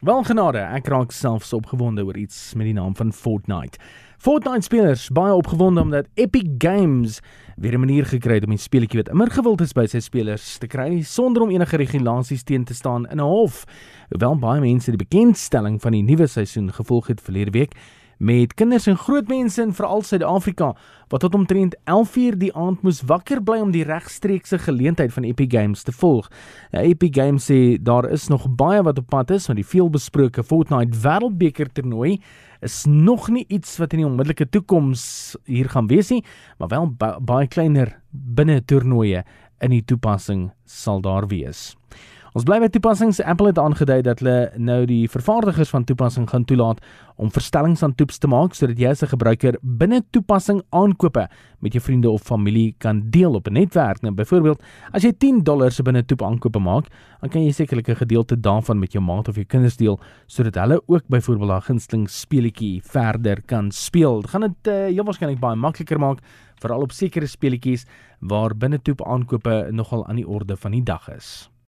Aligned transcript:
Wel 0.00 0.22
genade, 0.24 0.62
ek 0.64 0.86
raak 0.88 1.10
selfs 1.12 1.50
opgewonde 1.52 2.00
oor 2.08 2.16
iets 2.16 2.54
met 2.56 2.70
die 2.70 2.72
naam 2.72 2.94
van 2.96 3.10
Fortnite. 3.12 3.76
Fortnite 4.16 4.64
spelers 4.64 5.02
baie 5.12 5.34
opgewonde 5.36 5.82
omdat 5.84 6.08
Epic 6.16 6.54
Games 6.56 7.18
weer 7.60 7.76
'n 7.76 7.84
manier 7.84 8.06
gekry 8.06 8.34
het 8.34 8.44
om 8.44 8.56
die 8.56 8.58
speletjie 8.58 9.02
wat 9.02 9.12
immer 9.12 9.30
gewild 9.30 9.60
is 9.60 9.74
by 9.76 9.84
sy 9.86 10.00
spelers 10.00 10.56
te 10.58 10.66
kry 10.66 11.02
sonder 11.02 11.42
om 11.42 11.50
enige 11.50 11.76
regulasies 11.76 12.42
teen 12.42 12.64
te 12.64 12.74
staan 12.74 13.04
in 13.10 13.20
'n 13.20 13.28
hof. 13.28 13.66
Hoewel 14.08 14.38
baie 14.38 14.60
mense 14.60 14.90
die 14.90 15.04
bekendstelling 15.04 15.80
van 15.80 15.92
die 15.92 16.02
nuwe 16.02 16.26
seisoen 16.26 16.72
gevolg 16.72 17.06
het 17.06 17.20
verlede 17.20 17.50
week, 17.50 17.74
met 18.20 18.52
kinders 18.54 18.84
en 18.90 18.98
groot 19.00 19.28
mense 19.32 19.62
in 19.62 19.72
veral 19.72 20.02
Suid-Afrika 20.04 20.74
wat 21.08 21.22
tot 21.24 21.34
omtrent 21.34 21.76
11:00 21.88 22.36
die 22.38 22.52
aand 22.54 22.82
moes 22.82 23.00
wakker 23.08 23.40
bly 23.42 23.58
om 23.64 23.70
die 23.72 23.84
regstreekse 23.84 24.58
geleentheid 24.58 25.12
van 25.12 25.24
Epic 25.24 25.48
Games 25.56 25.82
te 25.82 25.92
volg. 25.92 26.28
Nou, 26.70 26.84
Epic 26.84 27.14
Games 27.16 27.50
sê 27.50 27.82
daar 27.82 28.10
is 28.10 28.28
nog 28.28 28.44
baie 28.56 28.82
wat 28.82 28.98
op 28.98 29.06
pad 29.06 29.30
is, 29.30 29.46
want 29.46 29.56
die 29.56 29.66
veelbesproke 29.66 30.44
Fortnite 30.44 30.98
Wêreldbeker 30.98 31.72
toernooi 31.72 32.20
is 32.60 32.84
nog 32.84 33.28
nie 33.28 33.44
iets 33.48 33.78
wat 33.78 33.92
in 33.92 33.98
die 33.98 34.06
onmiddellike 34.06 34.48
toekoms 34.48 35.36
hier 35.44 35.68
gaan 35.68 35.86
wees 35.86 36.10
nie, 36.10 36.24
maar 36.58 36.68
wel 36.68 36.90
ba 36.98 37.16
baie 37.20 37.48
kleiner 37.48 38.00
binne 38.10 38.64
toernooie 38.64 39.24
in 39.60 39.70
die 39.70 39.84
toepassing 39.84 40.50
sal 40.64 41.00
daar 41.00 41.26
wees. 41.26 41.74
Ons 42.30 42.44
bly 42.46 42.60
by 42.62 42.68
toepassings. 42.70 43.18
Apple 43.26 43.48
het 43.50 43.58
aangedui 43.58 44.04
dat 44.06 44.20
hulle 44.22 44.52
nou 44.54 44.84
die 44.86 45.08
vervaardigers 45.10 45.72
van 45.74 45.82
toepassing 45.82 46.28
gaan 46.30 46.44
toelaat 46.46 46.78
om 47.18 47.32
verstellings 47.34 47.82
aan 47.82 47.96
toeps 47.98 48.20
te 48.22 48.30
maak 48.30 48.54
sodat 48.54 48.78
jy 48.78 48.86
as 48.86 49.02
'n 49.02 49.10
gebruiker 49.10 49.58
binne 49.62 50.00
toepassing 50.12 50.62
aankope 50.70 51.26
met 51.58 51.72
jou 51.72 51.82
vriende 51.82 52.08
of 52.08 52.22
familie 52.22 52.74
kan 52.78 53.10
deel 53.10 53.34
op 53.34 53.48
'n 53.48 53.52
netwerk. 53.52 54.02
Nou 54.02 54.14
byvoorbeeld, 54.14 54.62
as 54.92 55.02
jy 55.02 55.12
10 55.12 55.42
dollar 55.42 55.72
se 55.72 55.82
binne 55.82 56.04
toep 56.04 56.22
aankope 56.22 56.58
maak, 56.60 56.86
dan 57.20 57.30
kan 57.30 57.42
jy 57.42 57.50
sekerlik 57.50 57.88
'n 57.88 57.96
gedeelte 57.96 58.40
daarvan 58.40 58.78
met 58.78 58.92
jou 58.92 59.02
maat 59.04 59.28
of 59.28 59.34
jou 59.34 59.44
kinders 59.44 59.76
deel 59.76 59.98
sodat 60.26 60.54
hulle 60.54 60.80
ook 60.86 61.02
byvoorbeeld 61.08 61.50
haar 61.50 61.62
gunsteling 61.62 62.08
speletjie 62.08 62.80
verder 62.84 63.42
kan 63.42 63.72
speel. 63.72 64.20
Dit 64.20 64.30
gaan 64.30 64.40
dit 64.40 64.68
uh, 64.68 64.74
heel 64.86 65.04
waarskynlik 65.04 65.40
baie 65.40 65.56
makliker 65.56 65.98
maak 65.98 66.20
veral 66.60 66.82
op 66.82 66.92
sekere 66.92 67.26
speletjies 67.26 67.86
waar 68.20 68.54
binne 68.56 68.78
toep 68.82 69.02
aankope 69.02 69.68
nogal 69.72 70.06
aan 70.06 70.16
die 70.16 70.28
orde 70.28 70.56
van 70.56 70.70
die 70.70 70.82
dag 70.82 71.08
is. 71.08 71.49